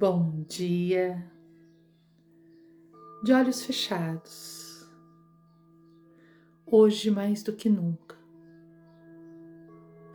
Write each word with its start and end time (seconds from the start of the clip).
Bom 0.00 0.44
dia. 0.46 1.28
De 3.20 3.32
olhos 3.32 3.64
fechados. 3.64 4.88
Hoje 6.64 7.10
mais 7.10 7.42
do 7.42 7.52
que 7.52 7.68
nunca, 7.68 8.16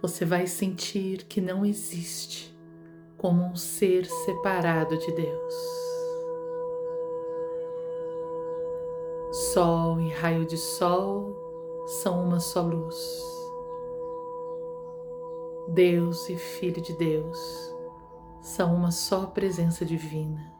você 0.01 0.23
vai 0.23 0.47
sentir 0.47 1.25
que 1.25 1.41
não 1.41 1.65
existe 1.65 2.57
como 3.17 3.44
um 3.44 3.58
ser 3.58 4.06
separado 4.06 4.97
de 4.97 5.12
Deus. 5.12 5.54
Sol 9.52 10.00
e 10.00 10.10
raio 10.13 10.46
de 10.46 10.56
sol 10.56 11.36
são 12.02 12.24
uma 12.24 12.40
só 12.40 12.62
luz. 12.62 12.96
Deus 15.68 16.30
e 16.30 16.38
Filho 16.38 16.81
de 16.81 16.94
Deus 16.94 17.73
são 18.44 18.75
uma 18.75 18.91
só 18.91 19.26
presença 19.26 19.86
divina. 19.86 20.52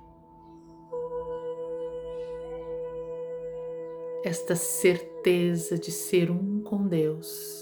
Esta 4.24 4.56
certeza 4.56 5.78
de 5.78 5.92
ser 5.92 6.32
um 6.32 6.62
com 6.62 6.88
Deus 6.88 7.62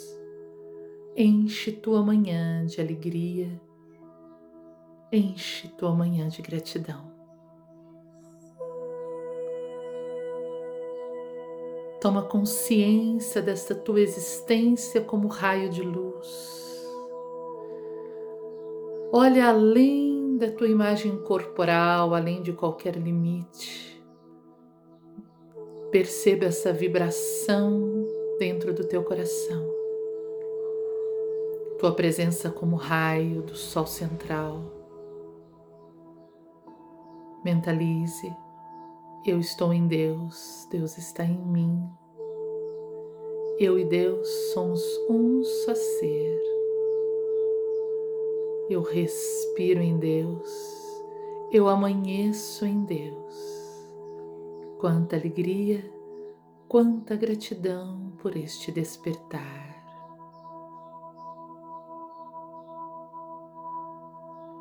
enche 1.17 1.71
tua 1.71 2.03
manhã 2.03 2.63
de 2.67 2.79
alegria, 2.79 3.59
enche 5.11 5.67
tua 5.69 5.93
manhã 5.93 6.29
de 6.29 6.41
gratidão. 6.43 7.11
Toma 11.99 12.21
consciência 12.23 13.41
desta 13.41 13.73
tua 13.73 13.99
existência 14.01 15.01
como 15.01 15.27
raio 15.27 15.69
de 15.69 15.81
luz. 15.81 16.61
Olha 19.11 19.49
além 19.49 20.10
da 20.41 20.51
tua 20.51 20.67
imagem 20.67 21.15
corporal, 21.17 22.15
além 22.15 22.41
de 22.41 22.51
qualquer 22.51 22.95
limite. 22.95 24.03
Perceba 25.91 26.45
essa 26.45 26.73
vibração 26.73 28.07
dentro 28.39 28.73
do 28.73 28.83
teu 28.83 29.03
coração. 29.03 29.63
Tua 31.77 31.93
presença 31.93 32.49
como 32.49 32.75
raio 32.75 33.43
do 33.43 33.55
sol 33.55 33.85
central. 33.85 34.63
Mentalize, 37.45 38.35
eu 39.23 39.39
estou 39.39 39.71
em 39.71 39.85
Deus, 39.85 40.67
Deus 40.71 40.97
está 40.97 41.23
em 41.23 41.37
mim. 41.37 41.87
Eu 43.59 43.77
e 43.77 43.85
Deus 43.85 44.27
somos 44.53 44.81
um 45.07 45.43
só 45.43 45.75
ser. 45.75 46.60
Eu 48.71 48.81
respiro 48.83 49.81
em 49.81 49.97
Deus, 49.97 50.49
eu 51.51 51.67
amanheço 51.67 52.65
em 52.65 52.85
Deus. 52.85 53.35
Quanta 54.79 55.17
alegria, 55.17 55.83
quanta 56.69 57.17
gratidão 57.17 58.13
por 58.19 58.37
este 58.37 58.71
despertar. 58.71 59.75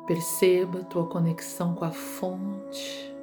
Perceba 0.05 0.83
tua 0.83 1.07
conexão 1.07 1.73
com 1.73 1.85
a 1.85 1.91
fonte, 1.91 3.15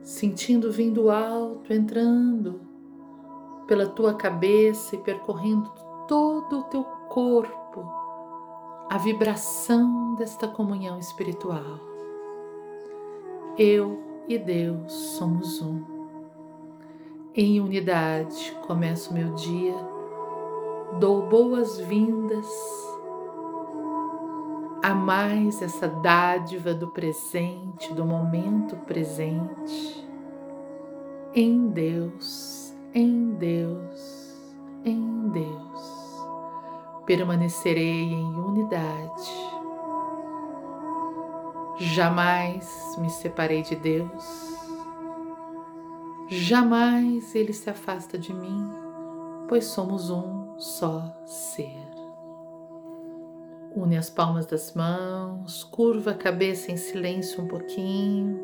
sentindo 0.00 0.70
vindo 0.70 1.10
alto, 1.10 1.72
entrando 1.72 2.60
pela 3.66 3.88
tua 3.88 4.14
cabeça 4.14 4.94
e 4.94 4.98
percorrendo 4.98 5.89
todo 6.10 6.58
o 6.58 6.62
teu 6.64 6.82
corpo 7.08 7.88
a 8.88 8.98
vibração 8.98 10.16
desta 10.16 10.48
comunhão 10.48 10.98
espiritual. 10.98 11.78
Eu 13.56 14.24
e 14.26 14.36
Deus 14.36 14.92
somos 14.92 15.62
um. 15.62 15.84
Em 17.32 17.60
unidade 17.60 18.58
começo 18.66 19.14
meu 19.14 19.34
dia, 19.34 19.76
dou 20.98 21.28
boas-vindas 21.28 22.48
a 24.82 24.92
mais 24.92 25.62
essa 25.62 25.86
dádiva 25.86 26.74
do 26.74 26.88
presente, 26.88 27.94
do 27.94 28.04
momento 28.04 28.74
presente. 28.78 30.04
Em 31.32 31.68
Deus, 31.68 32.74
em 32.92 33.30
Deus, 33.34 34.34
em 34.84 35.28
Deus 35.28 35.59
permanecerei 37.10 38.12
em 38.12 38.36
unidade. 38.36 39.32
Jamais 41.76 42.96
me 42.98 43.10
separei 43.10 43.62
de 43.62 43.74
Deus, 43.74 44.24
jamais 46.28 47.34
Ele 47.34 47.52
se 47.52 47.68
afasta 47.68 48.16
de 48.16 48.32
mim, 48.32 48.64
pois 49.48 49.64
somos 49.64 50.08
um 50.08 50.56
só 50.56 51.12
ser. 51.26 51.84
Une 53.74 53.96
as 53.96 54.08
palmas 54.08 54.46
das 54.46 54.72
mãos, 54.74 55.64
curva 55.64 56.12
a 56.12 56.14
cabeça 56.14 56.70
em 56.70 56.76
silêncio 56.76 57.42
um 57.42 57.48
pouquinho. 57.48 58.40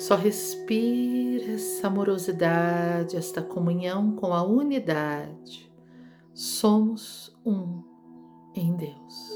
Só 0.00 0.16
respira 0.16 1.52
essa 1.52 1.86
amorosidade, 1.86 3.16
esta 3.16 3.40
comunhão 3.40 4.16
com 4.16 4.34
a 4.34 4.42
unidade 4.42 5.75
somos 6.36 7.34
um 7.46 7.82
em 8.54 8.76
Deus. 8.76 9.30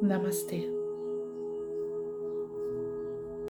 Namastê. 0.00 0.79